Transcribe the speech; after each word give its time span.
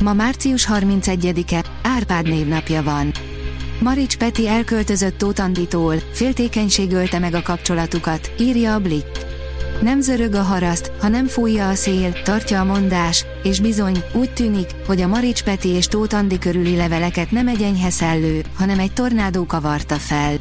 Ma 0.00 0.12
március 0.12 0.68
31-e, 0.72 1.64
Árpád 1.82 2.28
névnapja 2.28 2.82
van. 2.82 3.12
Marics 3.80 4.16
Peti 4.16 4.48
elköltözött 4.48 5.18
Tótanditól, 5.18 5.96
féltékenység 6.12 6.92
ölte 6.92 7.18
meg 7.18 7.34
a 7.34 7.42
kapcsolatukat, 7.42 8.32
írja 8.38 8.74
a 8.74 8.80
Blick. 8.80 9.26
Nem 9.80 10.00
zörög 10.00 10.34
a 10.34 10.42
haraszt, 10.42 10.92
ha 11.00 11.08
nem 11.08 11.26
fújja 11.26 11.68
a 11.68 11.74
szél, 11.74 12.22
tartja 12.22 12.60
a 12.60 12.64
mondás, 12.64 13.24
és 13.42 13.60
bizony, 13.60 14.04
úgy 14.12 14.30
tűnik, 14.32 14.70
hogy 14.86 15.00
a 15.00 15.06
Marics 15.06 15.42
Peti 15.42 15.68
és 15.68 15.86
Tóth 15.86 16.14
Andi 16.14 16.38
körüli 16.38 16.76
leveleket 16.76 17.30
nem 17.30 17.48
egy 17.48 17.62
enyhe 17.62 17.90
szellő, 17.90 18.44
hanem 18.54 18.78
egy 18.78 18.92
tornádó 18.92 19.46
kavarta 19.46 19.94
fel. 19.94 20.36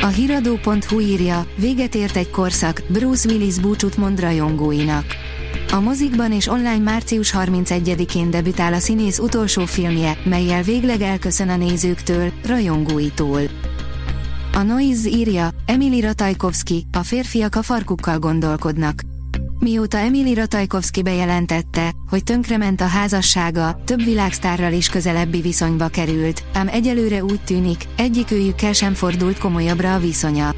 A 0.00 0.06
hiradó.hu 0.06 1.00
írja, 1.00 1.46
véget 1.56 1.94
ért 1.94 2.16
egy 2.16 2.30
korszak, 2.30 2.82
Bruce 2.88 3.28
Willis 3.28 3.58
búcsút 3.58 3.96
mond 3.96 4.20
rajongóinak. 4.20 5.04
A 5.72 5.80
mozikban 5.80 6.32
és 6.32 6.48
online 6.48 6.78
március 6.78 7.34
31-én 7.36 8.30
debütál 8.30 8.74
a 8.74 8.78
színész 8.78 9.18
utolsó 9.18 9.64
filmje, 9.64 10.18
melyel 10.24 10.62
végleg 10.62 11.00
elköszön 11.00 11.48
a 11.48 11.56
nézőktől, 11.56 12.32
rajongóitól. 12.46 13.40
A 14.52 14.62
Noise 14.62 15.08
írja, 15.08 15.50
Emily 15.66 16.00
Ratajkowski, 16.00 16.86
a 16.92 17.02
férfiak 17.02 17.54
a 17.54 17.62
farkukkal 17.62 18.18
gondolkodnak. 18.18 19.00
Mióta 19.58 19.98
Emily 19.98 20.34
Ratajkowski 20.34 21.02
bejelentette, 21.02 21.92
hogy 22.08 22.24
tönkrement 22.24 22.80
a 22.80 22.86
házassága, 22.86 23.80
több 23.84 24.04
világsztárral 24.04 24.72
is 24.72 24.88
közelebbi 24.88 25.40
viszonyba 25.40 25.88
került, 25.88 26.42
ám 26.52 26.68
egyelőre 26.68 27.24
úgy 27.24 27.40
tűnik, 27.40 27.84
egyik 27.96 28.30
őjükkel 28.30 28.72
sem 28.72 28.94
fordult 28.94 29.38
komolyabbra 29.38 29.94
a 29.94 29.98
viszonya. 29.98 30.54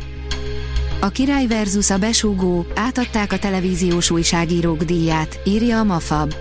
A 1.04 1.08
király 1.08 1.46
versus 1.46 1.90
a 1.90 1.98
besúgó, 1.98 2.66
átadták 2.74 3.32
a 3.32 3.38
televíziós 3.38 4.10
újságírók 4.10 4.82
díját, 4.82 5.40
írja 5.44 5.78
a 5.78 5.84
Mafab. 5.84 6.34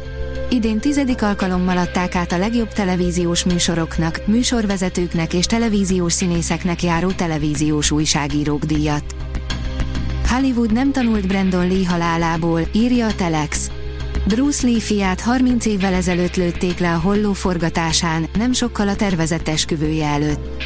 Idén 0.50 0.80
tizedik 0.80 1.22
alkalommal 1.22 1.78
adták 1.78 2.16
át 2.16 2.31
a 2.31 2.38
legjobb 2.38 2.73
televíziós 2.73 3.44
műsoroknak, 3.44 4.22
műsorvezetőknek 4.26 5.34
és 5.34 5.45
televíziós 5.45 6.14
színészeknek 6.14 6.84
járó 6.84 7.12
televíziós 7.12 7.92
újságírók 7.92 8.64
díjat. 8.64 9.03
Hollywood 10.28 10.73
nem 10.73 10.92
tanult 10.92 11.28
Brandon 11.28 11.68
Lee 11.68 11.88
halálából, 11.88 12.62
írja 12.72 13.08
a 13.08 13.16
Telex. 13.16 13.72
Bruce 14.28 14.68
Lee 14.68 14.80
fiát 14.80 15.22
30 15.22 15.66
évvel 15.66 15.94
ezelőtt 15.94 16.36
lőtték 16.36 16.80
le 16.80 16.94
a 16.94 17.00
holló 17.00 17.34
forgatásán, 17.34 18.28
nem 18.38 18.53
sokkal 18.53 18.88
a 18.88 18.96
tervezett 18.96 19.48
esküvője 19.48 20.08
előtt. 20.08 20.64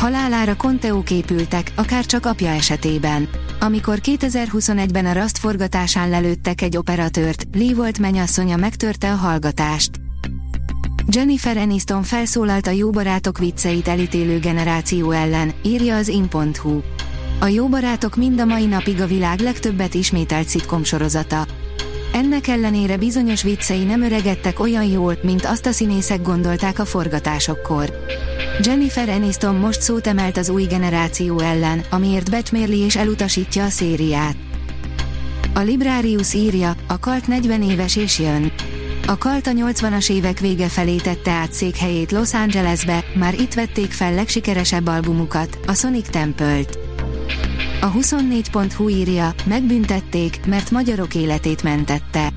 Halálára 0.00 0.56
konteók 0.56 1.10
épültek, 1.10 1.72
akár 1.74 2.06
csak 2.06 2.26
apja 2.26 2.50
esetében. 2.50 3.28
Amikor 3.58 3.98
2021-ben 4.02 5.06
a 5.06 5.12
Rust 5.12 5.38
forgatásán 5.38 6.08
lelőttek 6.10 6.62
egy 6.62 6.76
operatőrt, 6.76 7.46
Lee 7.52 7.74
volt 7.74 7.98
menyasszonya 7.98 8.56
megtörte 8.56 9.12
a 9.12 9.16
hallgatást. 9.16 9.90
Jennifer 11.08 11.56
Aniston 11.56 12.02
felszólalt 12.02 12.66
a 12.66 12.70
jó 12.70 12.90
barátok 12.90 13.38
vicceit 13.38 13.88
elítélő 13.88 14.38
generáció 14.38 15.10
ellen, 15.10 15.52
írja 15.62 15.96
az 15.96 16.08
in.hu. 16.08 16.80
A 17.40 17.46
jó 17.46 17.68
barátok 17.68 18.16
mind 18.16 18.40
a 18.40 18.44
mai 18.44 18.66
napig 18.66 19.00
a 19.00 19.06
világ 19.06 19.38
legtöbbet 19.38 19.94
ismételt 19.94 20.48
szitkom 20.48 20.84
sorozata. 20.84 21.46
Ennek 22.20 22.46
ellenére 22.46 22.96
bizonyos 22.96 23.42
viccei 23.42 23.84
nem 23.84 24.02
öregedtek 24.02 24.60
olyan 24.60 24.84
jól, 24.84 25.18
mint 25.22 25.44
azt 25.44 25.66
a 25.66 25.72
színészek 25.72 26.22
gondolták 26.22 26.78
a 26.78 26.84
forgatásokkor. 26.84 28.04
Jennifer 28.62 29.08
Aniston 29.08 29.54
most 29.54 29.80
szót 29.80 30.06
emelt 30.06 30.36
az 30.36 30.48
új 30.48 30.64
generáció 30.64 31.38
ellen, 31.38 31.82
amiért 31.90 32.30
becsmérli 32.30 32.78
és 32.78 32.96
elutasítja 32.96 33.64
a 33.64 33.68
szériát. 33.68 34.36
A 35.54 35.60
Librarius 35.60 36.34
írja, 36.34 36.76
a 36.86 36.98
kalt 36.98 37.26
40 37.26 37.62
éves 37.62 37.96
és 37.96 38.18
jön. 38.18 38.52
A 39.06 39.18
kalt 39.18 39.46
a 39.46 39.50
80-as 39.50 40.10
évek 40.10 40.38
vége 40.38 40.68
felé 40.68 40.96
tette 40.96 41.30
át 41.30 41.52
székhelyét 41.52 42.12
Los 42.12 42.34
Angelesbe, 42.34 43.04
már 43.14 43.34
itt 43.34 43.54
vették 43.54 43.90
fel 43.90 44.14
legsikeresebb 44.14 44.86
albumukat, 44.86 45.58
a 45.66 45.74
Sonic 45.74 46.10
Temple-t. 46.10 46.89
A 47.82 47.92
24.hu 47.92 48.88
írja, 48.88 49.34
megbüntették, 49.44 50.46
mert 50.46 50.70
magyarok 50.70 51.14
életét 51.14 51.62
mentette. 51.62 52.32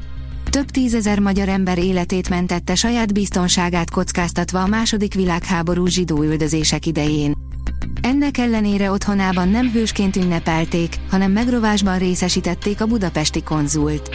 Több 0.50 0.66
tízezer 0.66 1.20
magyar 1.20 1.50
ember 1.50 1.78
életét 1.78 2.30
mentette 2.30 2.76
saját 2.76 3.14
biztonságát 3.14 3.90
kockáztatva 3.90 4.62
a 4.62 4.68
második 4.68 5.14
világháború 5.14 5.86
zsidó 5.86 6.24
üldözések 6.24 6.86
idején. 6.86 7.34
Ennek 8.02 8.38
ellenére 8.38 8.92
otthonában 8.92 9.50
nem 9.50 9.72
hősként 9.72 10.16
ünnepelték, 10.16 10.96
hanem 11.10 11.32
megrovásban 11.32 11.98
részesítették 11.98 12.82
a 12.82 12.86
budapesti 12.86 13.44
konzult. 13.44 14.10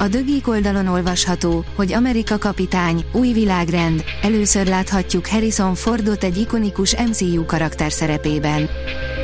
A 0.00 0.08
dögik 0.08 0.48
oldalon 0.48 0.86
olvasható, 0.86 1.64
hogy 1.76 1.92
Amerika 1.92 2.38
kapitány, 2.38 3.04
új 3.12 3.32
világrend, 3.32 4.04
először 4.22 4.66
láthatjuk 4.66 5.26
Harrison 5.26 5.74
Fordot 5.74 6.24
egy 6.24 6.36
ikonikus 6.36 6.96
MCU 6.96 7.44
karakter 7.44 7.92
szerepében. 7.92 8.68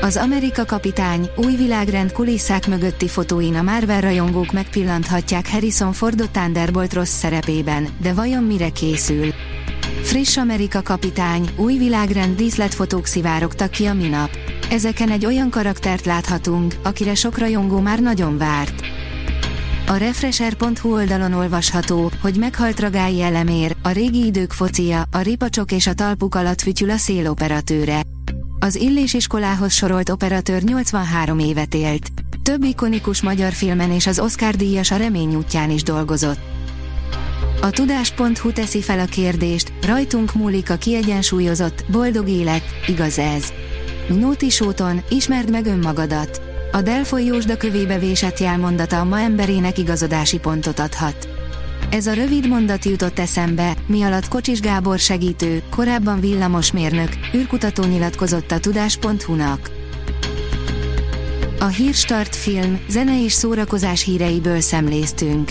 Az 0.01 0.17
Amerika 0.17 0.65
kapitány, 0.65 1.29
új 1.37 1.57
világrend 1.57 2.13
kulisszák 2.13 2.67
mögötti 2.67 3.09
fotóin 3.09 3.55
a 3.55 3.63
Marvel 3.63 4.01
rajongók 4.01 4.53
megpillanthatják 4.53 5.49
Harrison 5.51 5.93
Fordot 5.93 6.31
Thunderbolt 6.31 6.93
rossz 6.93 7.17
szerepében, 7.17 7.89
de 8.03 8.13
vajon 8.13 8.43
mire 8.43 8.69
készül? 8.69 9.33
Friss 10.03 10.37
Amerika 10.37 10.83
kapitány, 10.83 11.49
új 11.57 11.77
világrend 11.77 12.37
díszletfotók 12.37 13.07
szivárogtak 13.07 13.71
ki 13.71 13.87
a 13.87 13.95
minap. 13.95 14.31
Ezeken 14.71 15.11
egy 15.11 15.27
olyan 15.27 15.51
karaktert 15.51 16.05
láthatunk, 16.05 16.75
akire 16.83 17.15
sok 17.15 17.39
rajongó 17.39 17.81
már 17.81 18.01
nagyon 18.01 18.39
várt. 18.39 19.04
A 19.87 19.97
Refresher.hu 19.97 20.93
oldalon 20.93 21.33
olvasható, 21.33 22.11
hogy 22.21 22.37
meghalt 22.37 22.81
Ragályi 22.81 23.23
Elemér, 23.23 23.77
a 23.83 23.89
régi 23.89 24.27
idők 24.27 24.53
focia, 24.53 25.05
a 25.13 25.19
ripacsok 25.19 25.73
és 25.73 25.87
a 25.87 25.93
talpuk 25.93 26.35
alatt 26.35 26.61
fütyül 26.61 26.91
a 26.91 26.97
széloperatőre. 26.97 28.01
Az 28.59 28.77
Illés 28.77 29.15
iskolához 29.15 29.73
sorolt 29.73 30.09
operatőr 30.09 30.63
83 30.63 31.39
évet 31.39 31.75
élt. 31.75 32.09
Több 32.43 32.63
ikonikus 32.63 33.23
magyar 33.23 33.53
filmen 33.53 33.91
és 33.91 34.07
az 34.07 34.19
Oscar 34.19 34.55
díjas 34.55 34.91
a 34.91 34.97
Remény 34.97 35.35
útján 35.35 35.71
is 35.71 35.83
dolgozott. 35.83 36.41
A 37.61 37.71
tudás.hu 37.71 38.53
teszi 38.53 38.83
fel 38.83 38.99
a 38.99 39.05
kérdést, 39.05 39.73
rajtunk 39.87 40.35
múlik 40.35 40.71
a 40.71 40.77
kiegyensúlyozott, 40.77 41.85
boldog 41.91 42.29
élet, 42.29 42.65
igaz 42.87 43.19
ez? 43.19 43.53
Nóti 44.09 44.51
Sóton, 44.51 45.03
ismerd 45.09 45.51
meg 45.51 45.67
önmagadat. 45.67 46.44
A 46.75 46.83
Delfoly 46.83 47.25
Jósda 47.25 47.57
kövébe 47.57 47.99
vésett 47.99 48.39
jelmondata 48.39 49.05
ma 49.05 49.21
emberének 49.21 49.79
igazodási 49.79 50.39
pontot 50.39 50.79
adhat. 50.79 51.29
Ez 51.91 52.07
a 52.07 52.13
rövid 52.13 52.49
mondat 52.49 52.85
jutott 52.85 53.19
eszembe, 53.19 53.75
mi 53.87 54.03
alatt 54.03 54.29
Kocsis 54.29 54.61
Gábor 54.61 54.99
segítő, 54.99 55.63
korábban 55.71 56.21
villamosmérnök, 56.21 57.09
űrkutató 57.35 57.85
nyilatkozott 57.85 58.51
a 58.51 58.59
tudás.hu-nak. 58.59 59.71
A 61.61 61.67
Hírstart 61.67 62.37
film, 62.37 62.81
zene 62.89 63.23
és 63.23 63.33
szórakozás 63.33 64.05
híreiből 64.05 64.61
szemléztünk. 64.61 65.51